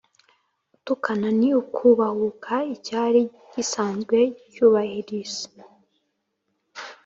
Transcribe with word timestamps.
gutukana, 0.71 1.27
ni 1.39 1.49
ukubahuka 1.61 2.55
icyari 2.75 3.21
gisanzwe 3.53 4.17
cyubahirse 4.51 5.45